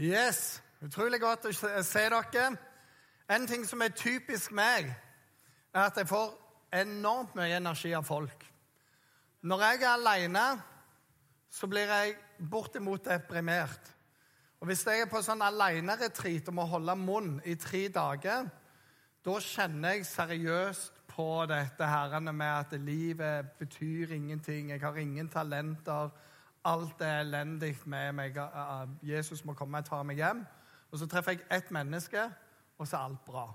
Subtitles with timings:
[0.00, 2.46] Yes, Utrolig godt å se dere.
[3.30, 4.88] En ting som er typisk meg,
[5.70, 6.32] er at jeg får
[6.74, 8.42] enormt mye energi av folk.
[9.46, 10.46] Når jeg er alene,
[11.52, 12.16] så blir jeg
[12.50, 13.92] bortimot deprimert.
[14.58, 18.50] Og Hvis jeg er på sånn aleneretreat og må holde munn i tre dager,
[19.22, 24.70] da kjenner jeg seriøst på dette her med at livet betyr ingenting.
[24.70, 26.10] Jeg har ingen talenter.
[26.64, 28.36] Alt er elendig med meg.
[29.02, 30.44] Jesus må komme og ta meg hjem.
[30.92, 32.28] Og så treffer jeg ett menneske,
[32.78, 33.48] og så er alt bra.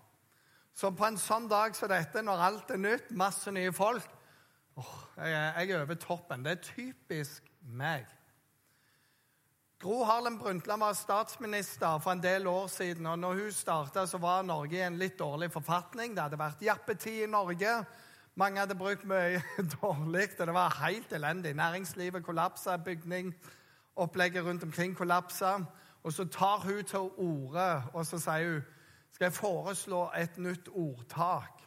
[0.78, 4.06] Så på en sånn dag som dette, når alt er nytt, masse nye folk
[4.78, 6.44] åh, jeg, er- er over toppen.
[6.46, 8.06] Det er typisk meg.
[9.80, 13.06] Gro Harlem Brundtland var statsminister for en del år siden.
[13.06, 16.16] og når hun startet, så var Norge i en litt dårlig forfatning.
[16.16, 17.86] Det hadde vært jappetid i Norge.
[18.38, 19.42] Mange hadde brukt mye
[19.82, 21.54] dårlig, og det var helt elendig.
[21.54, 25.58] Næringslivet kollapsa, bygningopplegget rundt omkring kollapsa.
[26.04, 28.62] Og så tar hun til orde og så sier hun,
[29.12, 31.64] skal jeg foreslå et nytt ordtak.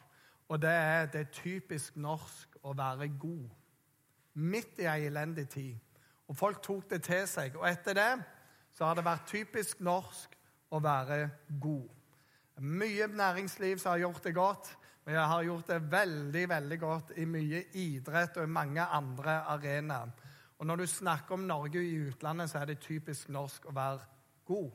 [0.47, 3.49] Og det er det er typisk norsk å være god.
[4.33, 5.75] Midt i ei elendig tid.
[6.27, 7.55] Og folk tok det til seg.
[7.59, 8.11] Og etter det
[8.73, 10.39] så har det vært typisk norsk
[10.71, 11.29] å være
[11.61, 11.89] god.
[12.63, 14.77] Mye næringsliv som har gjort det godt,
[15.13, 20.11] jeg har gjort det veldig veldig godt i mye idrett og i mange andre arenaer.
[20.61, 24.05] Og når du snakker om Norge i utlandet, så er det typisk norsk å være
[24.45, 24.69] god.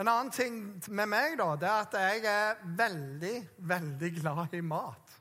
[0.00, 3.34] En annen ting med meg da, det er at jeg er veldig,
[3.68, 5.16] veldig glad i mat.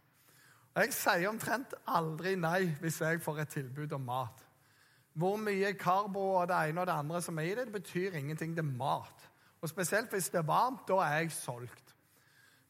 [0.75, 4.45] Og jeg sier omtrent aldri nei hvis jeg får et tilbud om mat.
[5.19, 8.15] Hvor mye karbo og det ene og det andre som er i det, det betyr
[8.15, 8.53] ingenting.
[8.55, 9.25] Det er mat.
[9.59, 11.88] Og spesielt hvis det er varmt, da er jeg solgt.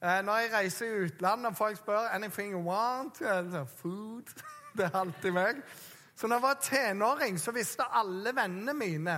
[0.04, 3.20] Eh, Når jeg reiser i utlandet og folk spør anything you want,
[3.78, 4.24] food
[4.78, 5.64] Det er alltid meg.
[6.16, 9.18] Så når jeg var tenåring, så visste alle vennene mine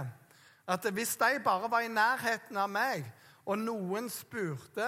[0.67, 3.03] at hvis de bare var i nærheten av meg,
[3.45, 4.87] og noen spurte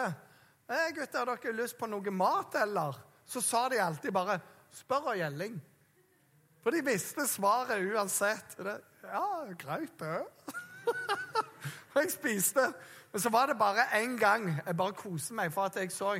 [0.69, 2.97] hey, gutter, har dere lyst på noe mat, eller?
[3.25, 4.39] Så sa de alltid bare
[4.73, 5.59] 'Spør og gjelling'.
[6.63, 8.57] For de visste svaret uansett.
[8.57, 10.25] Det, ja, greit, det.
[11.94, 12.73] Og jeg spiste.
[13.13, 16.16] Men så var det bare én gang jeg bare koser meg for at jeg så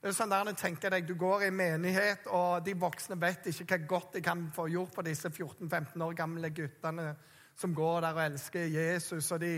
[0.00, 3.50] det er sånn der du tenker deg, Du går i menighet, og de voksne vet
[3.50, 7.10] ikke hva godt de kan få gjort for disse 14-15 år gamle guttene
[7.60, 9.28] som går der og elsker Jesus.
[9.36, 9.52] Og de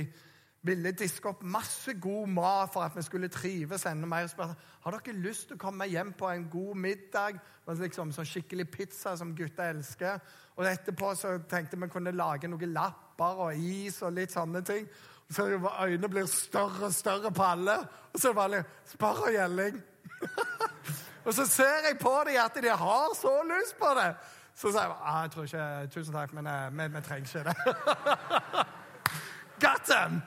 [0.67, 4.27] ville diske opp masse god mat for at vi skulle trives enda mer.
[4.27, 4.51] Spør,
[4.83, 7.39] har dere lyst til å komme hjem på en god middag.
[7.71, 10.19] Liksom sånn skikkelig pizza som gutter elsker.
[10.59, 14.91] Og etterpå så tenkte vi kunne lage noen lapper og is og litt sånne ting.
[15.33, 15.47] Så
[15.83, 17.79] Øynene blir større og større på alle.
[18.13, 19.83] Og så er det spar og gjelling.
[21.27, 24.15] og så ser jeg på dem at de har så lyst på det.
[24.55, 27.45] Så sier jeg ah, jeg tror ikke, tusen takk, men eh, vi, vi trenger ikke
[27.49, 27.57] det.
[29.65, 30.23] Got them!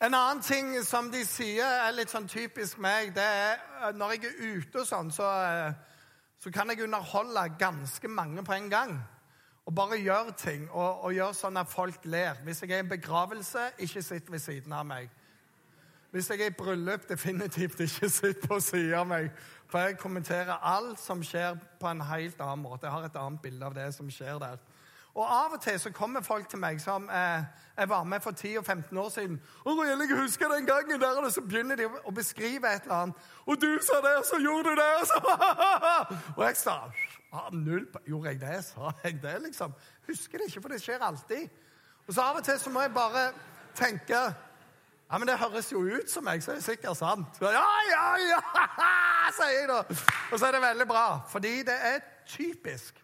[0.00, 4.14] En annen ting som de sier er litt sånn typisk meg, det er eh, når
[4.14, 5.72] jeg er ute og sånn, så, eh,
[6.40, 8.94] så kan jeg underholde ganske mange på en gang.
[9.70, 12.40] Og bare gjør ting og, og gjør sånn at folk ler.
[12.42, 15.12] Hvis jeg er i en begravelse, ikke sitt ved siden av meg.
[16.10, 19.28] Hvis jeg er i bryllup, definitivt ikke sitt på siden av meg.
[19.70, 22.88] For jeg kommenterer alt som skjer, på en helt annen måte.
[22.88, 24.58] Jeg har et annet bilde av det som skjer der.
[25.14, 27.42] Og av og til så kommer folk til meg som eh,
[27.76, 29.40] jeg var med for 10-15 år siden.
[29.64, 33.24] Og jeg husker den gangen der, og så begynner de å beskrive et eller annet.
[33.46, 35.18] Og du sa det, så gjorde du det, så
[36.36, 36.76] Og jeg sa
[37.32, 38.60] ah, null Gjorde jeg det?
[38.64, 39.74] Sa jeg det, liksom?
[40.06, 41.48] Husker det ikke, for det skjer alltid.
[42.06, 43.26] Og så av og til så må jeg bare
[43.74, 44.22] tenke
[45.10, 47.26] ja, men Det høres jo ut som meg, så er det sikkert sant.
[47.34, 48.40] Så, ja, ja, ja,
[49.40, 49.80] sier jeg da.
[50.30, 51.98] Og så er det veldig bra, fordi det er
[52.30, 52.99] typisk.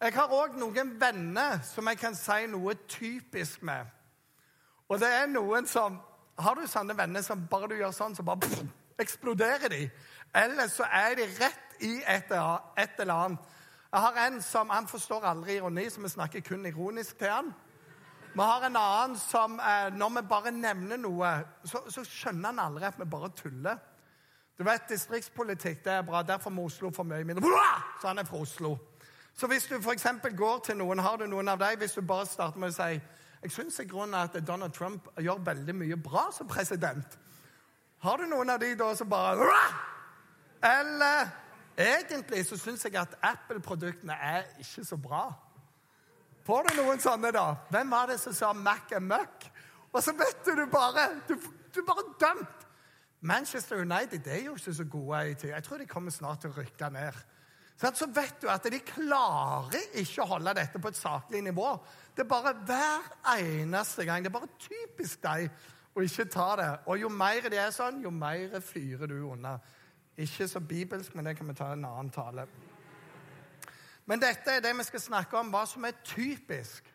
[0.00, 3.86] Jeg har òg noen venner som jeg kan si noe typisk med.
[4.92, 6.00] Og det er noen som
[6.36, 8.58] Har du sånne venner som bare du gjør sånn, så bare pff,
[9.00, 9.86] eksploderer de?
[10.36, 13.54] Eller så er de rett i et, et eller annet.
[13.88, 17.48] Jeg har en som han forstår aldri ironi, så vi snakker kun ironisk til han.
[18.34, 21.30] Vi har en annen som eh, når vi bare nevner noe,
[21.64, 23.80] så, så skjønner han aldri at vi bare tuller.
[24.58, 26.20] Du vet, Distriktspolitikk det er bra.
[26.20, 27.48] Derfor må Oslo få mye mindre.
[28.02, 28.76] Så han er fra Oslo.
[29.36, 30.06] Så hvis du f.eks.
[30.36, 33.00] går til noen, har du noen av dem, hvis du bare starter med å si
[33.42, 37.18] jeg syns i grunnen at Donald Trump gjør veldig mye bra som president.
[38.02, 39.50] Har du noen av de da som bare
[40.64, 41.28] Eller
[41.76, 45.28] egentlig så syns jeg at Apple-produktene er ikke så bra.
[46.46, 47.54] Får du noen sånne, da?
[47.70, 49.46] Hvem var det som sa Mac er møkk?
[49.92, 51.34] Og så vet du du bare Du,
[51.74, 52.66] du er bare dømt.
[53.20, 55.50] Manchester United det er jo ikke så gode i tid.
[55.50, 57.14] Jeg tror de kommer snart til å rykke ned.
[57.76, 61.74] Så vet du at de klarer ikke å holde dette på et saklig nivå.
[62.16, 64.24] Det er bare hver eneste gang.
[64.24, 65.50] Det er bare typisk deg
[65.96, 66.70] å ikke ta det.
[66.88, 69.58] Og jo mer det er sånn, jo mer fyrer du unna.
[70.16, 72.46] Ikke så bibelsk, men det kan vi ta en annen tale.
[74.08, 76.88] Men dette er det vi skal snakke om, hva som er typisk.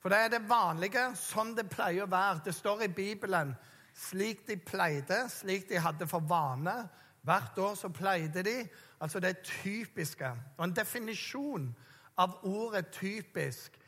[0.00, 2.40] For det er det vanlige, sånn det pleier å være.
[2.46, 3.52] Det står i Bibelen
[3.92, 6.74] slik de pleide, slik de hadde for vane.
[7.22, 8.68] Hvert år så pleide de.
[9.00, 10.30] Altså det typiske.
[10.56, 11.76] Og en definisjon
[12.18, 13.78] av ordet 'typisk'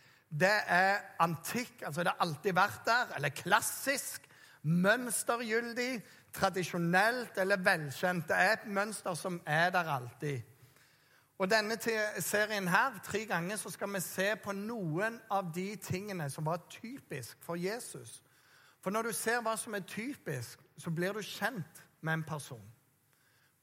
[0.41, 4.23] det er antikk, altså det har alltid vært der, eller klassisk,
[4.63, 6.03] mønstergyldig,
[6.33, 8.29] tradisjonelt eller velkjent.
[8.29, 10.41] Det er et mønster som er der alltid.
[11.39, 11.77] Og denne
[12.19, 16.67] serien her, tre ganger, så skal vi se på noen av de tingene som var
[16.71, 18.23] typisk for Jesus.
[18.81, 22.74] For når du ser hva som er typisk, så blir du kjent med en person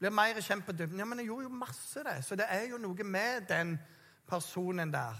[0.02, 1.00] blir mer kjent på dybden.
[1.00, 2.24] Ja, men jeg gjorde jo masse, det.
[2.26, 3.76] Så det er jo noe med den
[4.28, 5.20] personen der.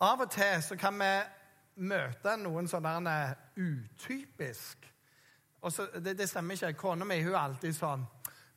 [0.00, 1.10] Av og til så kan vi
[1.82, 3.16] møte noen sånne
[3.58, 4.86] utypisk.
[5.62, 6.78] Og så, det, det, stemmer ikke.
[6.78, 8.06] Kona mi er alltid sånn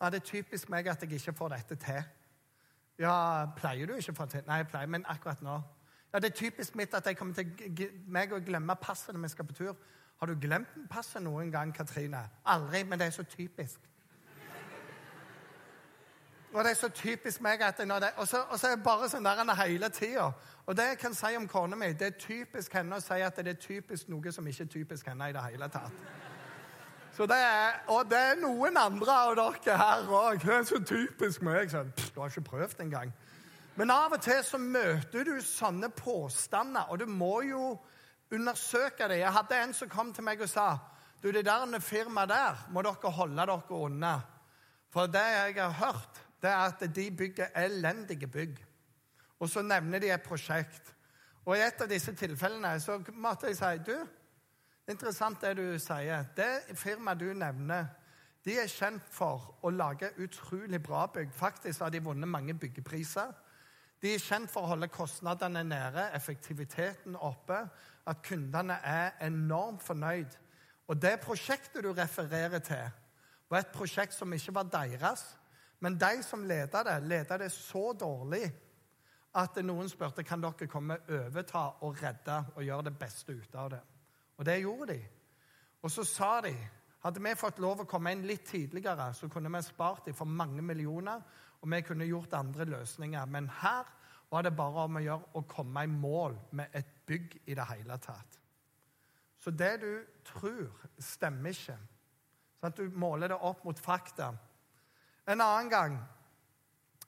[0.01, 2.03] ja, 'Det er typisk meg at jeg ikke får dette til.'
[2.99, 4.43] Ja, pleier du ikke å få det til?
[4.47, 5.61] Nei, jeg pleier, men akkurat nå.
[6.13, 9.27] Ja, Det er typisk mitt at jeg kommer til meg å glemme passet når vi
[9.27, 9.75] skal på tur.
[10.19, 12.29] Har du glemt passet noen gang, Katrine?
[12.45, 13.79] Aldri, men det er så typisk.
[16.55, 19.09] Og det er så typisk meg at det, og, så, og så er det bare
[19.11, 20.29] sånn der han hele tida.
[20.65, 23.41] Og det jeg kan si om kona mi, det er typisk henne å si at
[23.43, 25.97] det er typisk noe som ikke er typisk henne i det hele tatt.
[27.17, 30.39] Så det er, og det er noen andre av dere her òg.
[30.45, 31.69] Det er så typisk meg.
[31.71, 33.11] Så, pff, du har ikke prøvd engang.
[33.75, 37.73] Men av og til så møter du sånne påstander, og du må jo
[38.31, 39.19] undersøke det.
[39.25, 40.69] Jeg hadde en som kom til meg og sa
[41.19, 44.19] du, det der firmaet der må dere holde dere unna.
[44.95, 48.59] For det jeg har hørt, det er at de bygger elendige bygg.
[49.39, 50.95] Og så nevner de et prosjekt.
[51.45, 53.95] Og i et av disse tilfellene så måtte jeg si du,
[54.85, 56.25] er interessant det du sier.
[56.37, 57.87] Det firmaet du nevner,
[58.45, 61.31] de er kjent for å lage utrolig bra bygg.
[61.33, 63.31] Faktisk har de vunnet mange byggepriser.
[64.01, 67.63] De er kjent for å holde kostnadene nede, effektiviteten oppe,
[68.05, 70.37] at kundene er enormt fornøyd.
[70.85, 72.85] Og det prosjektet du refererer til,
[73.49, 75.23] var et prosjekt som ikke var deres,
[75.85, 78.45] men de som leda det, leda det så dårlig
[79.37, 83.69] at noen spurte kan dere komme overta og redde og gjøre det beste ut av
[83.75, 83.81] det.
[84.39, 84.97] Og det gjorde de.
[85.85, 86.55] Og så sa de
[87.05, 90.25] hadde vi fått lov å komme inn litt tidligere, så kunne vi spart dem for
[90.25, 91.21] mange millioner,
[91.61, 93.29] og vi kunne gjort andre løsninger.
[93.29, 93.91] Men her
[94.31, 97.67] var det bare om å gjøre å komme i mål med et bygg i det
[97.75, 98.39] hele tatt.
[99.37, 99.91] Så det du
[100.25, 101.77] tror, stemmer ikke.
[102.57, 104.31] Sånn at du måler det opp mot fakta.
[105.27, 105.99] En annen gang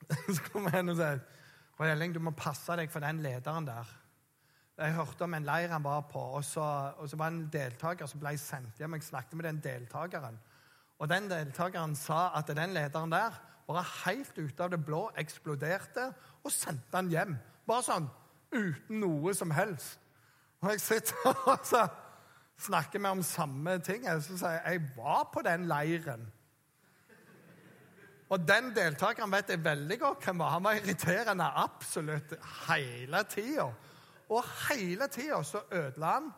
[0.34, 1.02] så kommer en og
[1.78, 3.86] Roy Elling, du må passe deg for den lederen der.
[4.78, 6.64] Jeg hørte om en leir han var på, og så,
[6.98, 8.94] og så var det en deltaker som ble sendt hjem.
[8.94, 10.38] Jeg snakket med den deltakeren.
[10.98, 13.38] Og den deltakeren sa at den lederen der
[13.68, 16.08] bare helt ute av det blå eksploderte
[16.42, 17.34] og sendte han hjem.
[17.68, 18.06] Bare sånn
[18.54, 20.00] uten noe som helst.
[20.62, 21.84] Og jeg sitter og så
[22.64, 24.06] snakker vi om samme ting.
[24.24, 26.26] Så sier jeg jeg var på den leiren.
[28.28, 30.56] Og den deltakeren vet jeg veldig godt hvem var.
[30.56, 32.34] Han var irriterende absolutt
[32.68, 33.70] hele tida.
[34.28, 36.28] Og hele tida så ødela han.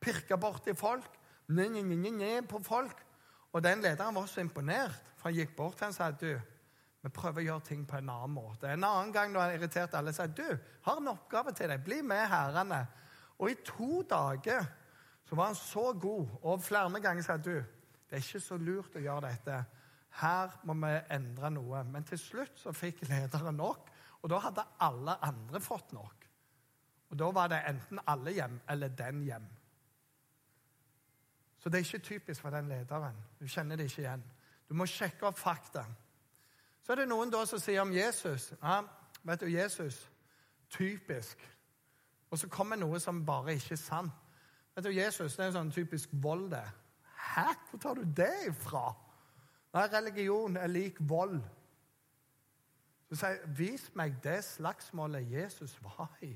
[0.00, 1.18] Pirka borti folk.
[1.48, 3.02] Nye, nye, nye, på folk.
[3.52, 6.30] Og den lederen var så imponert, for han gikk bort til ham og sa du,
[7.02, 8.70] vi prøver å gjøre ting på en annen måte.
[8.70, 10.46] En annen gang når han irriterte alle, sa du,
[10.86, 11.82] har en oppgave til deg.
[11.82, 12.84] Bli med herrene.
[13.42, 14.62] Og i to dager
[15.26, 17.56] så var han så god, og flere ganger sa du,
[18.06, 19.58] det er ikke så lurt å gjøre dette.
[20.20, 21.84] Her må vi endre noe.
[21.88, 23.90] Men til slutt så fikk lederen nok,
[24.22, 26.28] og da hadde alle andre fått nok.
[27.12, 29.48] Og da var det enten alle hjem eller den hjem.
[31.58, 33.16] Så det er ikke typisk for den lederen.
[33.40, 34.24] Du kjenner det ikke igjen.
[34.68, 35.84] Du må sjekke opp fakta.
[36.82, 38.80] Så er det noen da som sier om Jesus ja,
[39.22, 40.00] Vet du, Jesus
[40.72, 41.38] typisk.
[42.30, 44.12] Og så kommer noe som bare ikke er sant.
[44.74, 46.64] Vet du, Jesus det er en sånn typisk vold, det.
[47.34, 47.52] Hæ?
[47.70, 48.88] Hvor tar du det ifra?
[49.72, 51.40] Nei, religion er lik vold.
[53.08, 56.34] Så sier Vis meg det slagsmålet Jesus var i.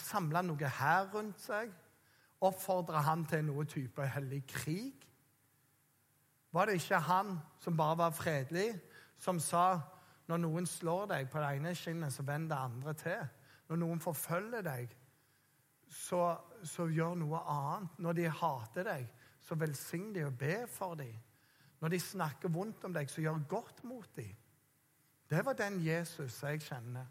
[0.00, 1.72] Samla noe her rundt seg.
[2.44, 5.06] Oppfordra han til noe type hellig krig?
[6.52, 8.70] Var det ikke han som bare var fredelig,
[9.18, 9.80] som sa
[10.28, 13.26] når noen slår deg på det ene skinnet, så vend det andre til?
[13.68, 14.92] Når noen forfølger deg,
[15.88, 17.98] så, så gjør noe annet.
[17.98, 19.08] Når de hater deg,
[19.42, 21.14] så velsign de og be for dem.
[21.86, 24.32] Når de snakker vondt om deg, så gjør godt mot dem.
[25.30, 27.06] Det var den Jesus jeg kjenner.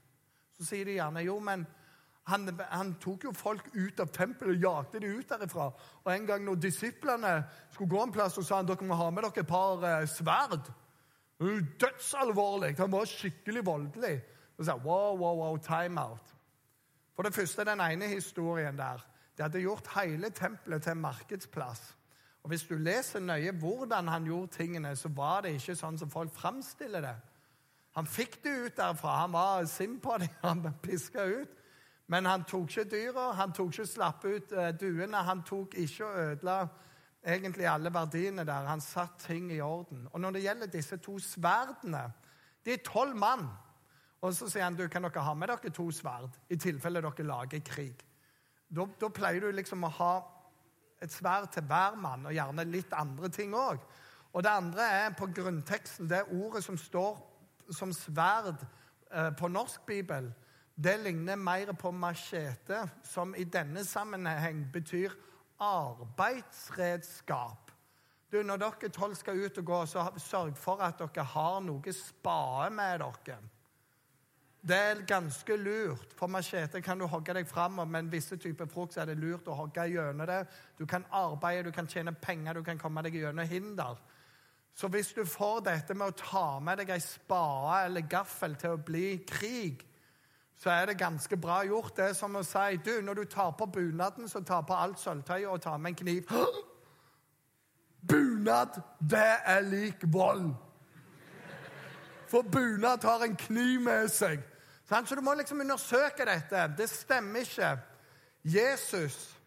[0.51, 1.63] Så sier de gjerne jo, men
[2.27, 5.70] han, han, tok jo folk ut av tempelet og jagde de ut derifra.
[6.03, 7.34] Og en gang når disiplene
[7.72, 10.03] skulle gå en plass, så sa han dere må ha med dere et par eh,
[10.12, 10.67] sverd.
[11.39, 12.75] Dødsalvorlig.
[12.84, 14.15] Han var skikkelig voldelig.
[14.58, 16.36] Så sa wow, wow, wow, time out.
[17.15, 19.08] For det første, den ene historien der.
[19.38, 21.94] Det hadde gjort hele tempelet til en markedsplass.
[22.45, 26.11] Og Hvis du leser nøye hvordan han gjorde tingene, så var det ikke sånn som
[26.13, 27.15] folk framstiller det.
[27.97, 29.15] Han fikk det ut derfra.
[29.23, 30.29] Han var sint på dem.
[30.43, 31.55] Han piska ut.
[32.05, 35.23] Men han tok ikke dyra, han tok ikke slapp ut uh, duene.
[35.25, 36.57] Han tok ikke og ødela
[37.25, 38.69] egentlig alle verdiene der.
[38.69, 40.05] Han satt ting i orden.
[40.11, 42.03] Og når det gjelder disse to sverdene
[42.65, 43.49] De er tolv mann.
[44.21, 47.25] Og så sier han du, kan dere ha med dere to sverd i tilfelle dere
[47.25, 48.05] lager krig.
[48.69, 50.13] Da, da pleier du liksom å ha
[51.01, 53.77] et sverd til hver mann, og gjerne litt andre ting òg.
[54.33, 57.17] Og det andre er på grunnteksten, det ordet som står
[57.73, 58.65] som sverd
[59.11, 60.33] eh, på norsk bibel,
[60.75, 65.11] det ligner mer på machete, som i denne sammenheng betyr
[65.59, 67.71] arbeidsredskap.
[68.31, 71.93] Du, Når dere tolv skal ut og gå, så sørg for at dere har noe
[71.95, 73.37] spade med dere.
[74.67, 76.13] Det er ganske lurt.
[76.17, 79.57] For machete kan du hogge deg fram, men visse typer frukt er det lurt å
[79.60, 80.41] hogge gjennom det.
[80.79, 84.00] Du kan arbeide, du kan tjene penger, du kan komme deg gjennom hinder.
[84.75, 88.74] Så hvis du får dette med å ta med deg ei spade eller gaffel til
[88.74, 89.86] å bli krig,
[90.57, 91.93] så er det ganske bra gjort.
[91.95, 95.00] Det er som å si du, når du tar på bunaden, så tar på alt
[95.00, 96.34] sølvtøyet og tar med en kniv.
[98.10, 100.55] Bunad, det er lik vold!
[102.25, 104.41] For bunad har en kniv med seg.
[104.85, 106.67] Så du må liksom undersøke dette.
[106.77, 107.77] Det stemmer ikke.
[108.43, 109.37] Jesus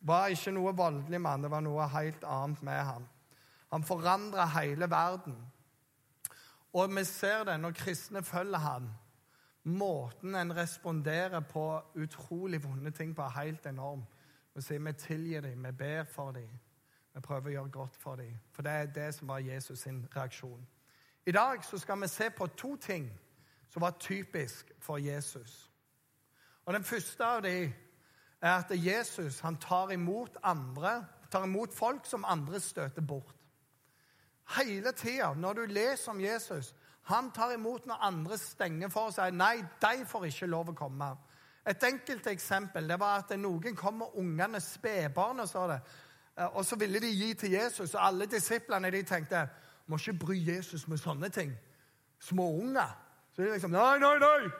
[0.00, 1.42] var ikke noe voldelig mann.
[1.42, 3.06] Det var noe helt annet med ham.
[3.72, 5.36] Han forandra hele verden.
[6.72, 8.90] Og vi ser det når kristne følger ham.
[9.64, 14.04] Måten en responderer på utrolig vonde ting på, er helt enorm.
[14.54, 16.48] Vi sier vi tilgir dem, vi ber for dem.
[17.14, 18.36] Vi prøver å gjøre godt for dem.
[18.52, 20.66] For det er det som var Jesus sin reaksjon.
[21.26, 23.10] I dag så skal vi se på to ting
[23.78, 25.70] som var typisk for Jesus.
[26.66, 27.72] Og Den første av dem
[28.42, 33.34] er at Jesus han tar imot andre, tar imot folk som andre støter bort.
[34.56, 39.14] Hele tida når du leser om Jesus, han tar imot når andre stenger for og
[39.14, 41.14] sier nei, de får ikke lov å komme.
[41.66, 45.80] Et enkelt eksempel det var at noen kom med ungene, spedbarna, sa det.
[46.50, 49.48] Og så ville de gi til Jesus, og alle disiplene de tenkte
[49.86, 51.54] må ikke bry Jesus med sånne ting.
[52.18, 53.07] Småunger.
[53.38, 54.50] Så de liksom Nei, nei, nei!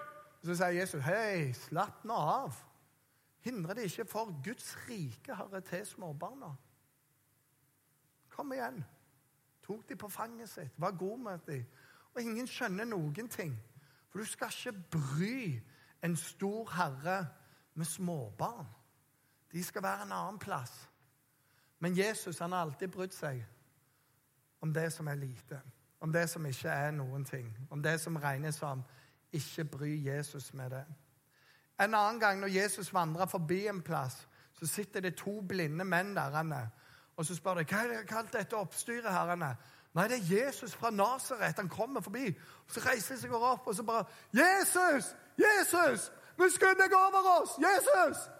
[0.44, 2.54] Så sier Jesus, hei, slapp nå av.
[3.42, 6.52] Hindre det ikke, for Guds rike hører til småbarna.
[8.30, 8.84] Kom igjen.
[9.66, 11.56] Tok de på fanget sitt, var god med de.
[12.14, 13.56] Og ingen skjønner noen ting.
[14.12, 15.40] For du skal ikke bry
[16.06, 17.16] en stor herre
[17.74, 18.70] med småbarn.
[19.52, 20.76] De skal være en annen plass.
[21.82, 23.42] Men Jesus han har alltid brydd seg
[24.62, 25.58] om det som er lite
[26.00, 28.82] om det som ikke er noen ting, om det som regnes som
[29.32, 30.84] ikke bry Jesus med det.
[31.80, 36.16] En annen gang når Jesus vandrer forbi en plass, så sitter det to blinde menn
[36.16, 36.68] der.
[37.16, 39.12] Og så spør de hva er det kalt dette oppstyret.
[39.12, 39.56] herrene?
[39.94, 41.56] Nei, det er Jesus fra Nasaret.
[41.56, 42.28] Han kommer forbi.
[42.66, 45.16] Og Så reiser de seg opp og så bare 'Jesus!
[45.38, 46.12] Jesus!
[46.38, 47.50] Miskunn deg over oss!
[47.58, 48.30] Jesus!'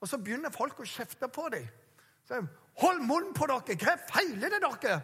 [0.00, 2.48] Og så begynner folk å kjefte på dem.
[2.78, 3.76] 'Hold munn på dere!
[3.76, 5.00] Hva feiler det dere?'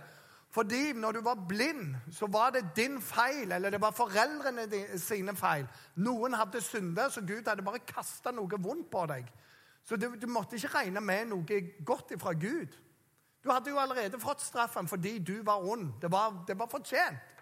[0.54, 4.68] Fordi når du var blind, så var det din feil, eller det var foreldrene
[5.02, 5.66] sine feil.
[5.96, 9.26] Noen hadde syndet, så Gud hadde bare kasta noe vondt på deg.
[9.84, 12.76] Så du, du, måtte ikke regne med noe godt ifra Gud.
[13.42, 15.90] Du hadde jo allerede fått straffen fordi du var ond.
[16.00, 17.34] Det var, det var fortjent.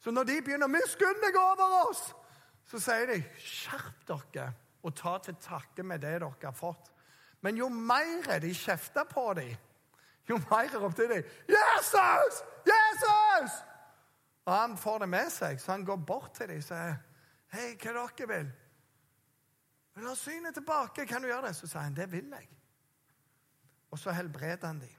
[0.00, 2.02] Så når de begynner å miskunne deg over oss,
[2.66, 4.48] så sier de skjerp dere
[4.86, 6.88] og ta til takke med det dere har fått.
[7.44, 9.52] Men jo mer de kjefter på dem,
[10.28, 12.42] jo mer ropte de 'Jesus!
[12.66, 13.62] Jesus!'
[14.44, 16.94] Og han får det med seg, så han går bort til dem og sier,
[17.52, 18.52] 'Hei, hva dere vil?'
[19.96, 21.06] ha synet tilbake?
[21.06, 22.56] Kan du gjøre det?' Så sier han, 'Det vil jeg.'
[23.90, 24.96] Og så helbreder han dem.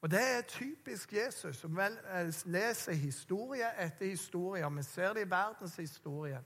[0.00, 4.64] Og Det er typisk Jesus, som eh, leser historie etter historie.
[4.64, 6.44] og Vi ser det i verdenshistorien.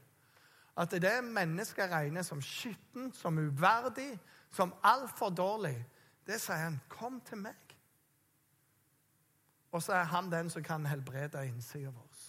[0.76, 5.87] At det mennesker regner som skittent, som uverdig, som altfor dårlig,
[6.31, 6.81] det sier han.
[6.89, 7.77] Kom til meg.
[9.71, 12.23] Og så er han den som kan helbrede innsida vår.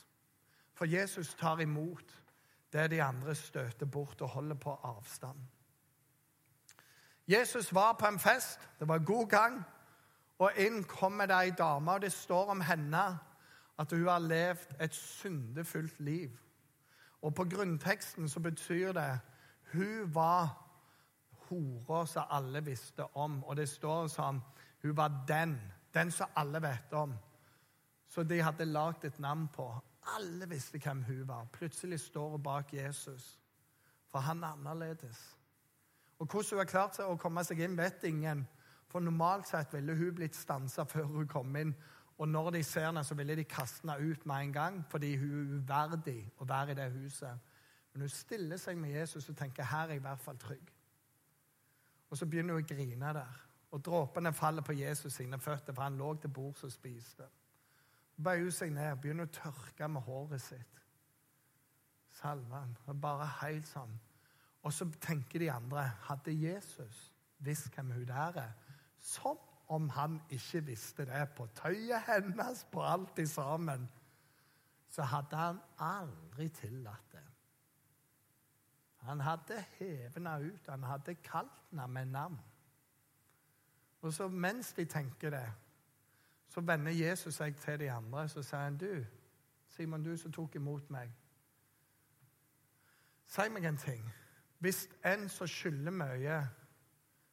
[0.73, 2.23] For Jesus tar imot
[2.73, 5.37] det de andre støter bort og holder på avstand.
[7.27, 8.59] Jesus var på en fest.
[8.79, 9.63] Det var god gang.
[10.39, 13.19] Og inn kommer det ei dame, og det står om henne
[13.79, 16.29] at hun har levd et syndefullt liv.
[17.21, 19.19] Og på grunnteksten så betyr det
[19.73, 20.60] hun var
[21.51, 23.43] hora som alle visste om.
[23.43, 24.41] Og det står som
[24.81, 25.59] hun var den.
[25.93, 27.13] Den som alle vet om.
[28.07, 29.67] Så de hadde lagd et navn på.
[30.17, 31.45] Alle visste hvem hun var.
[31.53, 33.39] Plutselig står hun bak Jesus.
[34.11, 35.37] For han er annerledes.
[36.19, 38.43] Og Hvordan hun har klart seg å komme seg inn, vet ingen.
[38.91, 41.71] For normalt sett ville hun blitt stansa før hun kom inn.
[42.17, 45.15] Og når de ser henne, så ville de kaste henne ut med en gang fordi
[45.17, 47.39] hun er uverdig å være i det huset.
[47.93, 50.69] Men hun stiller seg med Jesus og tenker her er jeg i hvert fall trygg.
[52.11, 53.39] Og så begynner hun å grine der.
[53.71, 57.27] Og dråpene faller på Jesus sine føtter, for han lå til bords og spiste.
[58.11, 60.81] Så bøyer seg ned begynner å tørke med håret sitt.
[62.19, 63.93] Salve ham, Bare helt sånn.
[64.61, 67.07] Og så tenker de andre Hadde Jesus
[67.41, 68.51] visst hvem hun der er,
[68.99, 69.39] som
[69.71, 73.87] om han ikke visste det på tøyet hennes, på alt i sammen,
[74.91, 77.10] så hadde han aldri tillatt.
[79.01, 82.39] Han hadde hevet ut, han hadde kalt henne med navn.
[84.01, 85.47] Og så mens de tenker det,
[86.49, 89.05] så vender Jesus seg til de andre så sier han, du,
[89.67, 91.11] Simon, du som tok imot meg
[93.31, 94.03] Si meg en ting.
[94.59, 96.39] Hvis en som skylder mye,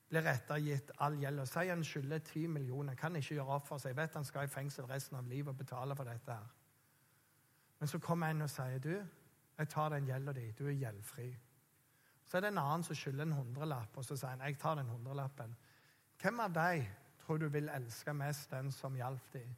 [0.08, 3.82] blir ettergitt all gjeld og Si han skylder ti millioner, kan ikke gjøre opp for
[3.82, 3.96] seg.
[3.96, 6.32] vet han skal i fengsel resten av livet og betale for dette.
[6.32, 6.46] her.
[7.78, 8.94] Men så kommer en og sier, du,
[9.58, 10.52] jeg tar den gjelda di.
[10.58, 11.36] Du er gjeldfri.
[12.28, 14.76] Så er det en annen som skylder en hundrelapp, og så sier han, jeg tar
[14.76, 15.54] den hundrelappen.
[16.20, 16.84] Hvem av deg
[17.22, 19.54] tror du vil elske mest den som hjalp dem?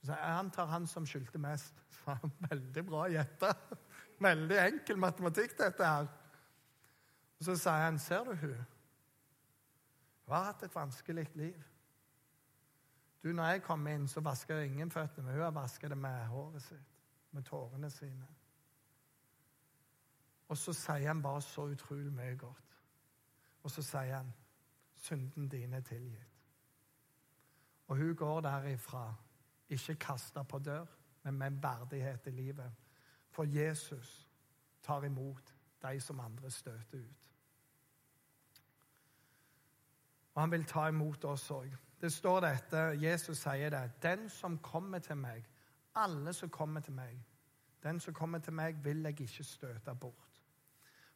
[0.00, 1.74] Så sier jeg, 'Han tar han som skyldte mest.
[2.04, 2.16] Så
[2.48, 3.52] Veldig bra gjetta.
[4.20, 6.08] Veldig enkel matematikk, dette her.
[7.38, 8.66] Og Så sier han, ser du hun?
[10.24, 11.62] Hun har hatt et vanskelig liv.
[13.22, 15.98] Du, når jeg kom inn, så vaska jeg ingen føttene, men hun har vaska det
[15.98, 18.26] med håret sitt, med tårene sine.
[20.50, 22.78] Og så sier han bare så utrolig mye godt.
[23.62, 24.32] Og så sier han,
[24.96, 26.26] synden din er tilgitt.
[27.86, 29.14] Og hun går derifra,
[29.68, 30.86] ikke kasta på dør,
[31.22, 32.72] men med en verdighet i livet.
[33.30, 34.28] For Jesus
[34.82, 37.30] tar imot de som andre støter ut.
[40.34, 41.70] Og han vil ta imot oss òg.
[42.00, 43.90] Det står dette, Jesus sier det.
[44.02, 45.46] Den som kommer til meg,
[45.94, 47.22] alle som kommer til meg,
[47.82, 50.29] den som kommer til meg, vil jeg ikke støte bort.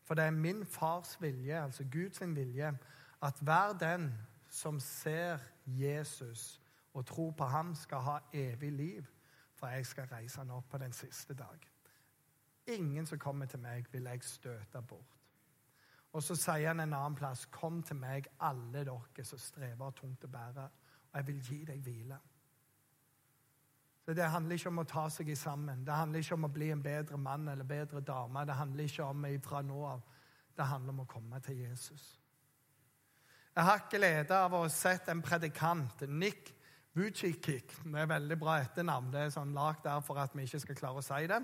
[0.04, 2.78] For det er min fars vilje, altså Guds vilje,
[3.22, 4.12] at hver den
[4.48, 6.60] som ser Jesus
[6.94, 9.04] og tror på ham, skal ha evig liv,
[9.54, 11.70] for jeg skal reise han opp på den siste dag.
[12.66, 15.18] Ingen som kommer til meg, vil jeg støte bort.
[16.12, 20.24] Og så sier han en annen plass, 'Kom til meg, alle dere som strever tungt
[20.24, 20.68] å bære,
[21.12, 22.20] og jeg vil gi deg hvile'.
[24.04, 25.84] Så Det handler ikke om å ta seg i sammen.
[25.86, 28.44] Det handler ikke om å bli en bedre mann eller bedre dame.
[28.44, 30.02] Det handler ikke om ifra nå av.
[30.56, 32.20] Det handler om å komme til Jesus.
[33.56, 36.52] Jeg har ikke glede av å ha sett en predikant, Nick
[36.94, 37.72] Vujicic.
[37.84, 39.12] Det er veldig bra etternavn.
[39.12, 41.40] Det er sånn lagd der for at vi ikke skal klare å si det.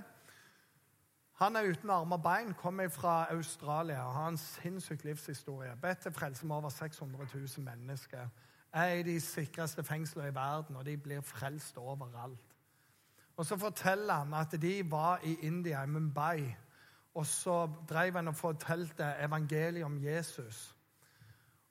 [1.40, 5.72] Han er uten armer og bein, kommer fra Australia og har en sinnssyk livshistorie.
[5.80, 8.28] Bedt til frelse med over 600 000 mennesker.
[8.72, 12.49] Er i de sikreste fengslene i verden, og de blir frelst overalt.
[13.40, 16.56] Og Så forteller han at de var i India, i Mumbai,
[17.14, 20.76] og så drev han og fortalte evangeliet om Jesus.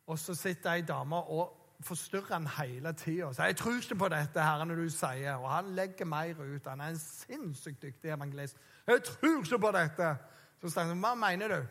[0.07, 3.29] Og så sitter ei dame og forstyrrer han hele tida.
[3.37, 6.67] 'Jeg tror ikke på dette her når du sier' Og han legger mer ut.
[6.67, 8.57] Han er en sinnssykt dyktig evangelist.
[8.87, 10.17] 'Jeg tror ikke på dette.'
[10.61, 11.67] Så sier han, 'Hva mener du?'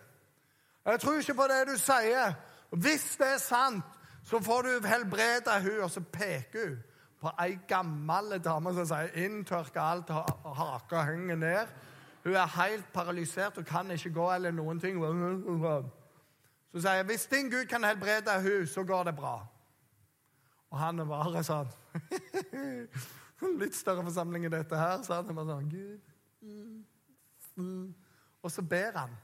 [0.87, 2.35] 'Jeg tror ikke på det du sier.'
[2.71, 3.85] Hvis det er sant,
[4.25, 6.79] så får du helbrede hun, Og så peker hun
[7.21, 10.11] på ei gammel dame som sier 'inntørka alt,
[10.57, 11.69] haka henger ned'.
[12.25, 15.03] Hun er helt paralysert og kan ikke gå eller noen ting.
[16.73, 19.47] Så sier jeg, 'Hvis din Gud kan helbrede hun, så går det bra.'
[20.71, 21.69] Og han er bare sånn
[23.61, 25.03] Litt større forsamling enn dette her.
[25.03, 26.01] Så han er bare sånn Gud.
[28.43, 29.17] Og så ber han.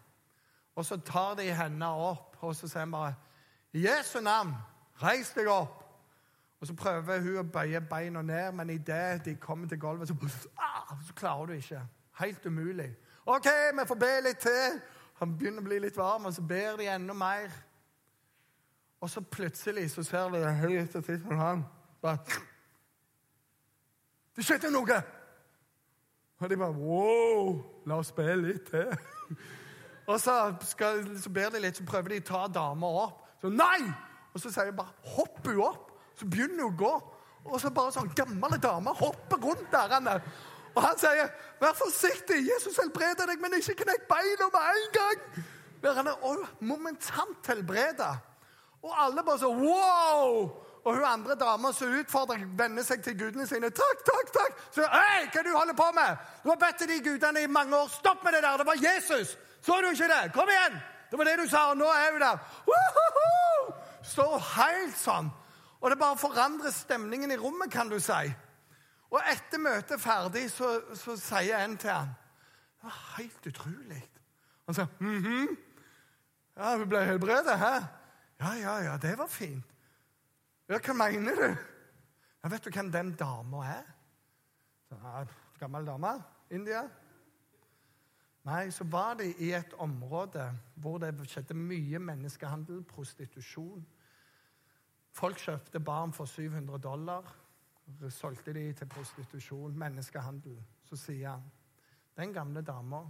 [0.75, 3.15] Og så tar de henne opp, og så sier han bare
[3.75, 4.55] I Jesu navn,
[5.03, 5.84] reis deg opp.
[6.65, 10.15] Og så prøver hun å bøye beina ned, men idet de kommer til gulvet, så,
[10.57, 11.83] ah, så klarer du ikke.
[12.17, 12.87] Helt umulig.
[13.27, 14.81] OK, vi får be litt til.
[15.21, 17.53] Han begynner å bli litt varm, og så ber de enda mer.
[19.05, 21.69] Og så plutselig så ser vi høyt og titt på han.
[22.01, 22.41] Bare,
[24.33, 25.01] det skjedde noe!
[26.41, 27.59] Og de bare Wow!
[27.85, 28.89] La oss be litt til.
[30.09, 33.27] Og så, skal, så ber de litt, så prøver de å ta dama opp.
[33.45, 33.83] Så nei!
[34.33, 35.91] Og så sier de bare 'hopp hun opp'.
[36.19, 36.95] Så begynner hun å gå.
[37.45, 40.21] Og så bare sånn gamle dame hopper rundt der.
[40.75, 41.29] Og han sier,
[41.61, 45.45] 'Vær forsiktig, Jesus helbreder deg, men ikke knekk beina med en gang.'
[45.97, 48.17] Han er momentant helbreda.
[48.83, 50.61] Og alle bare så Wow!
[50.85, 53.71] Og hun andre dama som utfordrer, venner seg til gudene sine.
[53.71, 57.11] 'Takk, takk, takk!' Så, 'Hei, hva du holder på med?' 'Du har bedt til de
[57.11, 57.89] gudene i mange år.
[57.89, 58.57] Stopp med det der!
[58.57, 60.33] Det var Jesus!' 'Så du ikke det?
[60.33, 62.39] Kom igjen!' Det var det du sa, og nå er hun der.
[62.67, 63.75] Woohoo!
[64.03, 65.31] Står helt sånn.
[65.85, 68.31] Og det bare forandrer stemningen i rommet, kan du si.
[69.13, 72.15] Og etter møtet ferdig så, så sier en til han
[72.81, 74.01] Det var helt utrolig.
[74.67, 75.57] Han sa mm -hmm.
[76.57, 77.75] Ja, hun ble helbredet, hæ?
[78.41, 79.65] Ja, ja, ja, det var fint.
[80.69, 81.57] Ja, hva mener du?
[82.45, 83.83] Ja, vet du hvem den dama er?
[84.91, 85.25] Ja,
[85.59, 86.23] gammel dame?
[86.51, 86.89] India?
[88.45, 93.87] Nei, så var de i et område hvor det skjedde mye menneskehandel, prostitusjon.
[95.15, 97.29] Folk kjøpte barn for 700 dollar
[98.11, 100.63] solgte de til prostitusjon, menneskehandel.
[100.85, 101.51] Så sier han
[102.17, 103.03] den gamle dama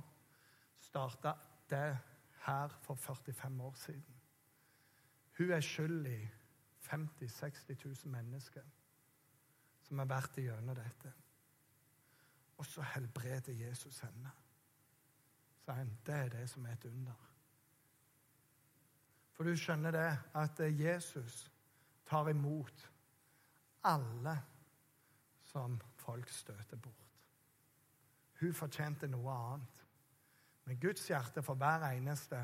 [0.80, 1.32] starta
[1.70, 1.98] det
[2.44, 4.14] her for 45 år siden.
[5.38, 6.28] Hun er skyld i
[6.90, 8.62] 50 000-60 000 mennesker
[9.82, 11.12] som har vært igjennom dette.
[12.58, 14.30] Og så helbreder Jesus henne.
[15.64, 17.30] Så han, det er det som er et under.
[19.32, 21.53] For du skjønner det, at Jesus
[22.14, 22.92] tar imot
[23.84, 24.42] alle
[25.42, 27.18] som folk støter bort.
[28.40, 29.82] Hun fortjente noe annet.
[30.64, 32.38] Men Guds hjerte for hver eneste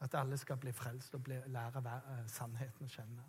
[0.00, 3.26] at alle skal bli frelst og bli, lære eh, sannheten å kjenne.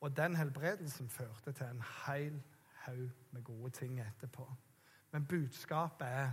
[0.00, 2.40] Og den helbredelsen førte til en hel
[2.86, 4.46] haug med gode ting etterpå.
[5.10, 6.32] Men budskapet er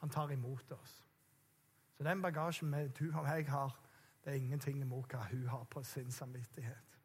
[0.00, 1.08] han tar imot oss.
[1.92, 3.81] Så den bagasjen du og jeg har,
[4.24, 6.98] det er ingenting imot hva hun har på sin samvittighet.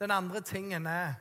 [0.00, 1.14] Den andre tingen er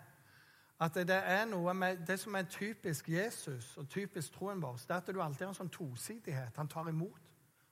[0.82, 4.90] at det er noe med det som er typisk Jesus og typisk troen vår, det
[4.90, 6.58] er at du alltid har en sånn tosidighet.
[6.58, 7.22] Han tar imot,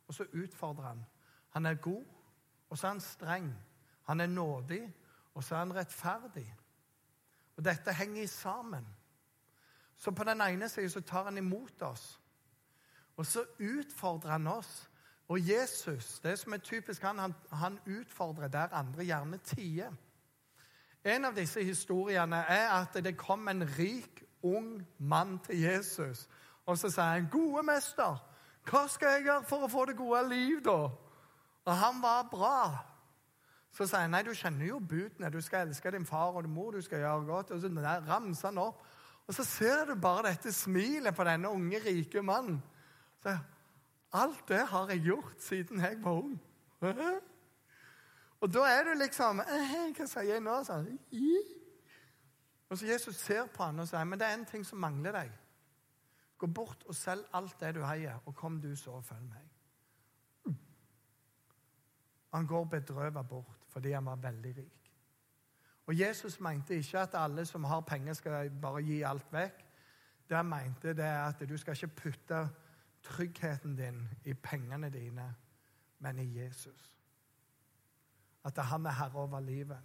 [0.08, 1.02] og så utfordrer han.
[1.50, 2.06] Han er god,
[2.70, 3.50] og så er han streng.
[4.06, 4.84] Han er nådig,
[5.34, 6.46] og så er han rettferdig.
[7.58, 8.86] Og dette henger sammen.
[9.98, 12.20] Så på den ene siden så tar han imot oss,
[13.18, 14.89] og så utfordrer han oss.
[15.30, 19.92] Og Jesus, det som er typisk han, han, han utfordrer der andre gjerne tier.
[21.06, 26.28] En av disse historiene er at det kom en rik, ung mann til Jesus.
[26.66, 28.18] Og så sier han, 'Gode mester,
[28.70, 30.90] hva skal jeg gjøre for å få det gode liv', da?
[31.66, 32.78] Og han var bra.
[33.72, 35.30] Så sier han, 'Nei, du kjenner jo budene.
[35.30, 37.68] Du skal elske din far og din mor, du skal gjøre godt.' Og så
[38.08, 38.86] ramser han opp.
[39.28, 42.64] Og så ser du bare dette smilet på denne unge, rike mannen.
[43.24, 43.38] Så,
[44.14, 46.40] Alt det har jeg gjort siden jeg var ung.
[48.40, 50.56] Og da er du liksom Hva sier jeg nå?
[50.66, 50.88] Sånn.
[52.70, 55.16] Og så Jesus ser på han og sier, men det er en ting som mangler
[55.18, 55.32] deg.
[56.40, 59.48] Gå bort og selg alt det du eier, og kom du så og følg meg.
[62.34, 64.92] Han går bedrøvet bort fordi han var veldig rik.
[65.90, 69.66] Og Jesus mente ikke at alle som har penger, skal bare gi alt vekk.
[70.30, 72.42] Det han mente, det er at du skal ikke putte
[73.04, 75.36] tryggheten din i pengene dine,
[76.00, 77.00] men i Jesus
[78.44, 79.80] at det er han er herre over livet.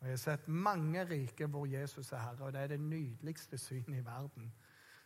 [0.00, 3.58] Og Jeg har sett mange rike hvor Jesus er herre, og det er det nydeligste
[3.58, 4.54] synet i verden.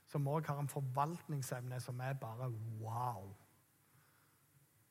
[0.07, 3.37] Som òg har en forvaltningsevne som er bare wow.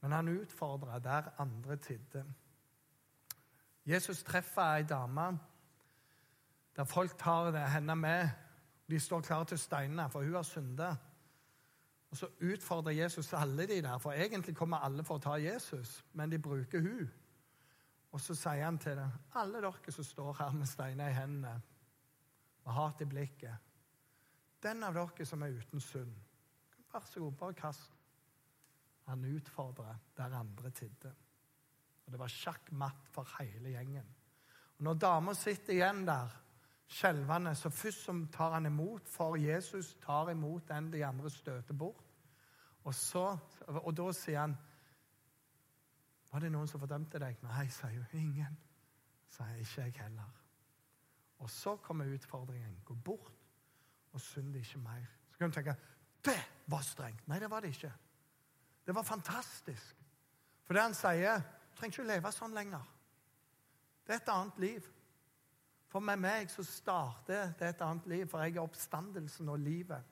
[0.02, 2.26] Men han utfordrer der andre tidde.
[3.86, 5.40] Jesus treffer ei dame
[6.76, 8.30] der folk tar henne med.
[8.90, 10.96] De står klare til å steine, for hun har synda.
[12.10, 16.06] Og Så utfordrer Jesus alle de der, for egentlig kommer alle for å ta Jesus,
[16.14, 17.10] men de bruker hun.
[18.12, 21.62] Og så sier han til dem, alle dere som står her med steiner i hendene
[22.66, 23.68] og hat i blikket
[24.64, 26.16] Den av dere som er uten synd,
[26.92, 27.94] vær så god, bare kast.
[29.08, 31.14] Han utfordrer der andre tidde.
[32.06, 34.10] Og det var sjakk matt for hele gjengen.
[34.78, 36.34] Og Når dama sitter igjen der
[36.90, 41.74] skjelvende, så først som tar han imot, for Jesus tar imot den de andre støter
[41.74, 42.06] bort.
[42.84, 44.58] Og, så, og da sier han
[46.30, 47.40] var det noen som fordømte deg?
[47.42, 48.58] Nei, sier jo Ingen.
[49.30, 50.30] Sier ikke jeg heller.
[51.40, 52.76] Og så kommer utfordringen.
[52.86, 53.34] Gå bort
[54.14, 55.08] og synd ikke mer.
[55.32, 55.76] Så kan du tenke
[56.26, 57.28] det var strengt.
[57.28, 57.92] Nei, det var det ikke.
[58.86, 59.96] Det var fantastisk.
[60.66, 62.84] For det han sier, du trenger ikke leve sånn lenger.
[64.06, 64.90] Det er et annet liv.
[65.90, 70.04] For med meg så starter det et annet liv, for jeg er oppstandelsen og livet.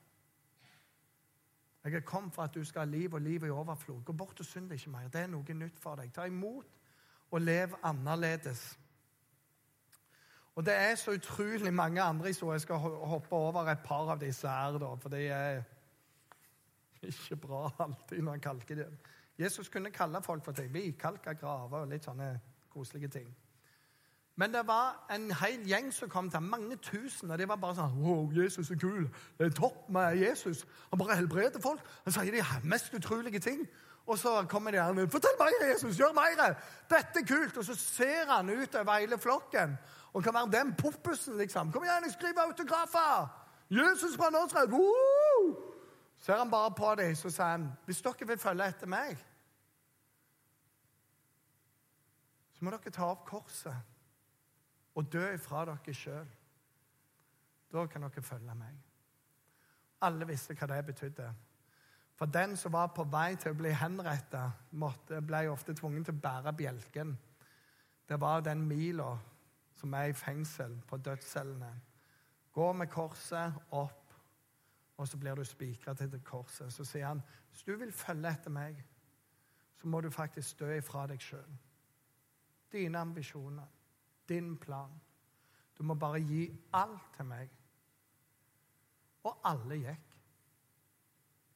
[1.83, 4.01] Jeg er kommet for at du skal ha liv og liv i overflod.
[4.03, 5.07] Gå bort og synd ikke mer.
[5.07, 6.09] Det er noe nytt for deg.
[6.13, 6.65] Ta imot
[7.31, 8.79] og lev annerledes.
[10.55, 12.53] Og det er så utrolig mange andre historier.
[12.53, 15.61] Jeg skal hoppe over et par av disse her, da, for det er
[17.05, 18.97] ikke bra alltid når han kalker dem.
[19.37, 20.99] Jesus kunne kalle folk for ting.
[20.99, 23.35] kalker graver og litt sånne koselige ting.
[24.39, 27.75] Men det var en hel gjeng som kom til mange tusen, og de var bare
[27.79, 29.07] sånn Wow, Jesus er kul.
[29.39, 30.61] Det er topp med Jesus.
[30.91, 31.81] Han bare helbreder folk.
[32.05, 33.65] Han sier de mest utrolige ting.
[34.07, 35.97] Og så kommer de her 'Fortell meg, Jesus!
[35.97, 36.53] Gjør mer!'
[36.89, 39.77] 'Dette er kult!' Og så ser han ut over hele flokken
[40.13, 41.71] og kan være den poppusen, liksom.
[41.71, 43.29] 'Kom igjen, jeg skriver autografer!'
[43.69, 45.57] 'Jesus fra Nasaret!' Woo!
[46.17, 49.17] Ser han bare på dem, så sier han, 'Hvis dere vil følge etter meg'
[52.53, 53.96] så må dere ta opp korset
[54.97, 56.29] og dø ifra dere sjøl.
[57.73, 58.77] Da kan dere følge meg.
[60.01, 61.27] Alle visste hva det betydde.
[62.17, 66.21] For den som var på vei til å bli henretta, ble ofte tvungen til å
[66.21, 67.13] bære bjelken.
[68.09, 69.11] Det var den mila
[69.77, 71.69] som er i fengsel, på dødscellene.
[72.53, 74.13] Gå med korset opp,
[74.97, 76.73] og så blir du spikra til det korset.
[76.73, 78.81] Så sier han, hvis du vil følge etter meg,
[79.77, 81.57] så må du faktisk dø ifra deg sjøl.
[82.73, 83.76] Dine ambisjoner
[84.29, 85.01] din plan.
[85.77, 87.49] Du må bare gi alt til meg.
[89.23, 90.17] Og alle gikk.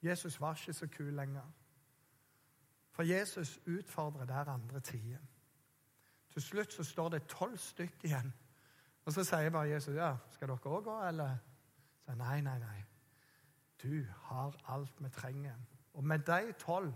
[0.01, 1.51] Jesus var ikke så kul lenger.
[2.91, 5.19] For Jesus utfordrer der andre tider.
[6.29, 8.34] Til slutt så står det tolv stykker igjen.
[9.05, 11.38] Og så sier bare Jesus, ja, 'Skal dere òg gå?' Eller
[12.05, 12.84] så, nei, nei, nei.
[13.84, 15.55] Du har alt vi trenger.
[15.93, 16.93] Og med de tolv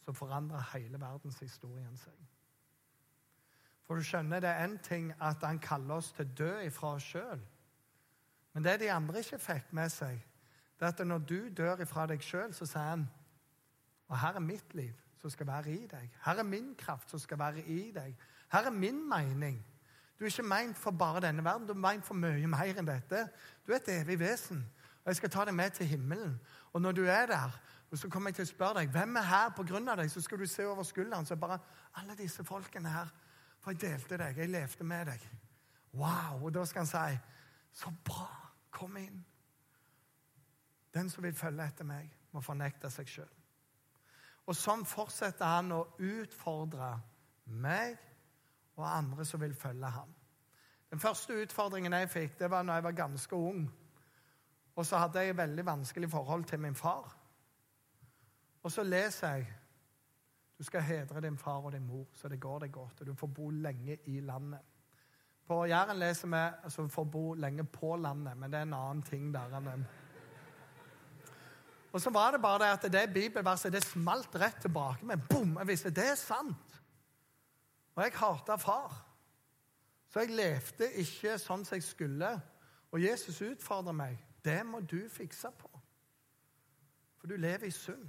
[0.00, 2.27] så forandrer hele verdenshistorien seg.
[3.88, 7.06] For du skjønner, det er én ting at han kaller oss til dø ifra oss
[7.08, 7.40] sjøl.
[8.52, 10.18] Men det de andre ikke fikk med seg,
[10.78, 13.06] det er at når du dør ifra deg sjøl, så sier han
[14.08, 16.10] Og her er mitt liv som skal være i deg.
[16.24, 18.14] Her er min kraft som skal være i deg.
[18.52, 19.58] Her er min mening.
[20.18, 22.86] Du er ikke meint for bare denne verden, du er meint for mye mer enn
[22.86, 23.24] dette.
[23.66, 24.62] Du er et evig vesen,
[25.04, 26.40] og jeg skal ta deg med til himmelen.
[26.72, 27.60] Og når du er der,
[27.94, 30.10] så kommer jeg til å spørre deg hvem er her av deg.
[30.10, 31.58] Så skal du se over skulderen, så bare
[31.94, 33.08] alle disse folkene her
[33.68, 35.24] for jeg delte deg, jeg levde med deg.
[35.92, 36.44] Wow!
[36.46, 37.18] Og da skal han si,
[37.76, 38.28] så bra!
[38.72, 39.18] Kom inn.
[40.94, 43.34] Den som vil følge etter meg, må fornekte seg sjøl.
[44.48, 46.94] Og sånn fortsetter han å utfordre
[47.60, 47.98] meg
[48.78, 50.14] og andre som vil følge ham.
[50.88, 53.66] Den første utfordringen jeg fikk, det var når jeg var ganske ung.
[54.76, 57.12] Og så hadde jeg et veldig vanskelig forhold til min far.
[58.62, 59.52] Og så leser jeg
[60.58, 63.14] du skal hedre din far og din mor, så det går deg godt, og du
[63.14, 64.60] får bo lenge i landet.
[65.46, 69.02] På Jæren leser vi altså får bo lenge på landet, men det er en annen
[69.02, 69.56] ting der.
[69.56, 69.86] enn den.
[71.92, 75.06] Og så var det bare det at det bibelverset det smalt rett tilbake.
[75.06, 75.56] Men bom!
[75.58, 76.82] Jeg visste det er sant.
[77.94, 79.06] Og jeg hata far.
[80.08, 82.40] Så jeg levde ikke sånn som jeg skulle.
[82.92, 84.18] Og Jesus utfordrer meg.
[84.44, 85.70] Det må du fikse på.
[87.18, 88.06] For du lever i synd.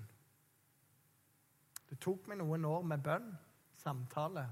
[1.90, 3.32] Det tok meg noen år med bønn,
[3.80, 4.46] samtale,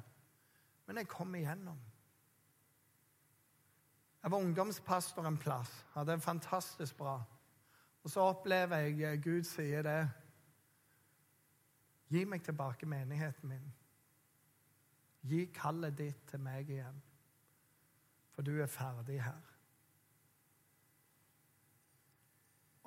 [0.88, 1.80] men jeg kom igjennom.
[4.24, 7.20] Jeg var ungdomspastor en plass, hadde det fantastisk bra.
[8.04, 10.02] Og så opplever jeg eh, Gud sier det.
[12.12, 13.70] Gi meg tilbake menigheten min.
[15.28, 17.02] Gi kallet ditt til meg igjen,
[18.32, 19.47] for du er ferdig her.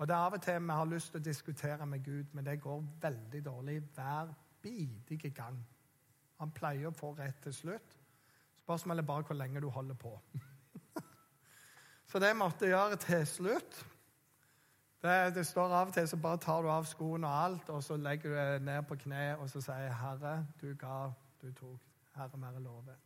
[0.01, 2.47] Og det er Av og til vi har lyst til å diskutere med Gud, men
[2.47, 4.31] det går veldig dårlig hver
[4.63, 5.59] bidige gang.
[6.41, 7.99] Han pleier å få rett til slutt.
[8.63, 10.15] Spørsmålet er bare hvor lenge du holder på.
[12.11, 13.83] så det måtte jeg gjøre til slutt.
[15.03, 17.85] Det, det, står av og til så bare tar du av skoene og alt, og
[17.85, 21.81] så legger du deg ned på kne og så sier 'Herre, du ga, du tok.
[22.17, 23.05] Herre, være lovet.'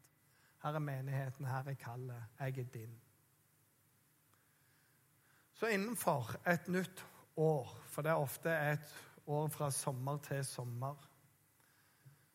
[0.62, 2.22] Her er menigheten, her er kallet.
[2.40, 3.00] Jeg er din.
[5.54, 8.94] Så innenfor et nytt år, for det er ofte et
[9.26, 10.94] år fra sommer til sommer,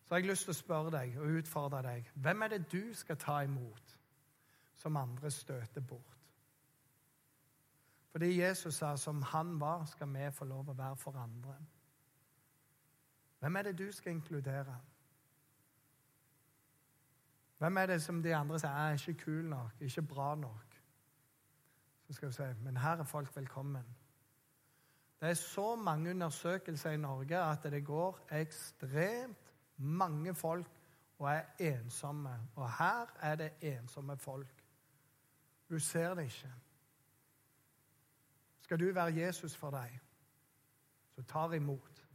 [0.03, 2.93] så har jeg lyst til å spørre deg og utfordre deg hvem er det du
[2.97, 3.97] skal ta imot,
[4.73, 6.15] som andre støter bort?
[8.11, 11.53] Fordi Jesus sa som han var, skal vi få lov å være for andre.
[13.39, 14.79] Hvem er det du skal inkludere?
[17.57, 20.68] Hvem er det som de andre sier er ikke kul nok, ikke bra nok?
[22.09, 23.85] Så skal vi si men her er folk velkommen.
[25.21, 30.65] Det er så mange undersøkelser i Norge at det går ekstremt mange folk
[31.19, 32.39] og er ensomme.
[32.55, 34.63] Og her er det ensomme folk.
[35.69, 36.53] Du ser det ikke.
[38.61, 39.99] Skal du være Jesus for deg,
[41.15, 42.05] så tar imot.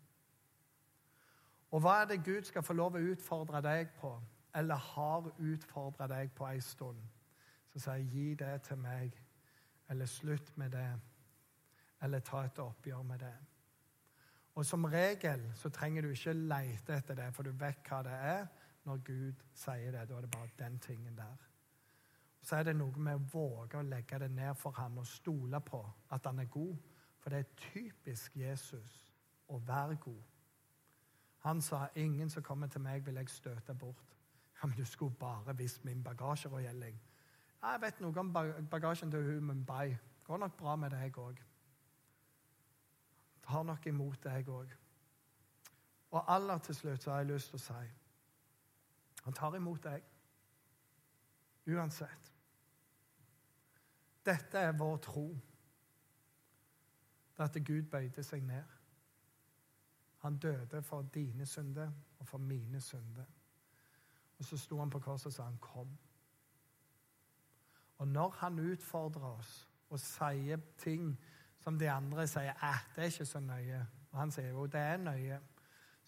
[1.70, 4.20] Og hva er det Gud skal få lov å utfordre deg på,
[4.54, 6.98] eller har utfordra deg på ei stund?
[7.74, 9.14] så sier gi det til meg,
[9.88, 11.00] eller slutt med det,
[12.02, 13.34] eller ta et oppgjør med det.
[14.54, 18.12] Og som regel så trenger du ikke lete etter det, for du vet hva det
[18.14, 18.46] er
[18.84, 20.06] når Gud sier det.
[20.08, 21.48] Da er det bare den tingen der.
[22.44, 25.60] Så er det noe med å våge å legge det ned for ham og stole
[25.64, 25.80] på
[26.12, 26.76] at han er god.
[27.20, 29.00] For det er typisk Jesus
[29.48, 30.22] å være god.
[31.44, 34.16] Han sa 'Ingen som kommer til meg, vil jeg støte bort'.
[34.62, 37.00] Ja, Men du skulle bare visst min bagasjerøyelling.
[37.64, 38.32] Jeg vet noe om
[38.70, 39.96] bagasjen til hun Mumbai.
[40.24, 41.40] Går nok bra med deg òg.
[43.44, 44.72] Tar nok imot deg òg.
[46.10, 47.84] Og aller til slutt så har jeg lyst til å si
[49.24, 50.02] han tar imot deg
[51.72, 52.32] uansett.
[54.24, 55.24] Dette er vår tro.
[57.36, 58.64] Det at Gud bøyde seg ned.
[60.24, 63.24] Han døde for dine synder og for mine synder.
[64.38, 65.98] Og så sto han på korset og sa han kom.
[67.98, 71.12] Og når han utfordrer oss og sier ting
[71.62, 73.80] som de andre sier at det er ikke så nøye,
[74.12, 75.40] og han sier jo det er nøye,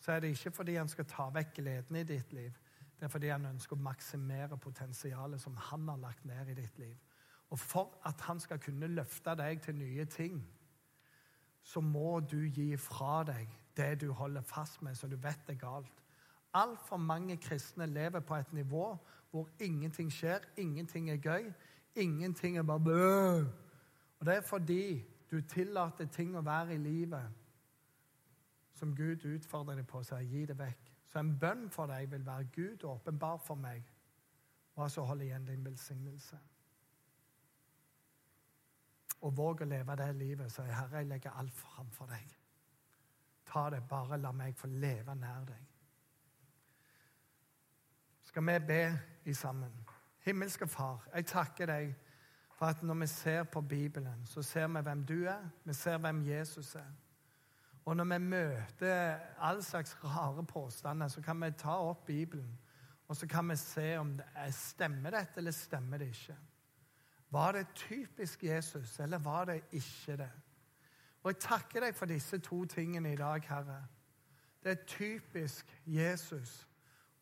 [0.01, 2.53] så er det ikke fordi han skal ta vekk gleden i ditt liv.
[2.97, 6.79] Det er fordi han ønsker å maksimere potensialet som han har lagt ned i ditt
[6.79, 6.97] liv.
[7.51, 10.41] Og for at han skal kunne løfte deg til nye ting,
[11.63, 15.57] så må du gi fra deg det du holder fast med, så du vet det
[15.57, 16.03] er galt.
[16.55, 18.97] Altfor mange kristne lever på et nivå
[19.31, 21.51] hvor ingenting skjer, ingenting er gøy,
[21.97, 23.39] ingenting er bare bø.
[24.19, 27.43] Og det er fordi du tillater ting å være i livet
[28.77, 30.93] som Gud utfordrer deg på, så gi det vekk.
[31.09, 33.85] Så en bønn for deg vil være Gud åpenbar for meg,
[34.77, 36.39] og så holde igjen din velsignelse.
[39.25, 42.37] Og våg å leve det livet, så Herre, jeg legger alt framfor deg.
[43.49, 45.65] Ta det, bare la meg få leve nær deg.
[48.29, 48.81] Skal vi be
[49.25, 49.96] i sammen?
[50.27, 51.95] Himmelske Far, jeg takker deg
[52.57, 55.99] for at når vi ser på Bibelen, så ser vi hvem du er, vi ser
[55.99, 56.93] hvem Jesus er.
[57.85, 62.59] Og når vi møter all slags rare påstander, så kan vi ta opp Bibelen
[63.09, 66.37] og så kan vi se om det er, stemmer dette eller stemmer det ikke.
[67.31, 70.31] Var det typisk Jesus, eller var det ikke det?
[71.23, 73.87] Og Jeg takker deg for disse to tingene i dag, Herre.
[74.63, 76.67] Det er typisk Jesus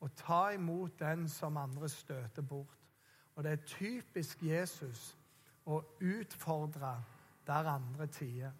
[0.00, 2.83] å ta imot den som andre støter bort.
[3.34, 5.16] Og det er typisk Jesus
[5.66, 6.94] å utfordre
[7.46, 8.52] der andre tider.